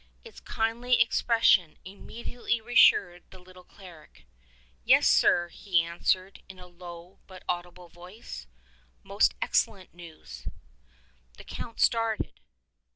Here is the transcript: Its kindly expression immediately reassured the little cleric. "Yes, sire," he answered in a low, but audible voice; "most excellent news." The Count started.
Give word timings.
Its 0.23 0.39
kindly 0.39 0.99
expression 0.99 1.77
immediately 1.85 2.59
reassured 2.59 3.21
the 3.29 3.37
little 3.37 3.63
cleric. 3.63 4.25
"Yes, 4.83 5.05
sire," 5.07 5.49
he 5.49 5.79
answered 5.83 6.41
in 6.49 6.57
a 6.57 6.65
low, 6.65 7.19
but 7.27 7.43
audible 7.47 7.87
voice; 7.89 8.47
"most 9.03 9.35
excellent 9.43 9.93
news." 9.93 10.47
The 11.37 11.43
Count 11.43 11.79
started. 11.79 12.39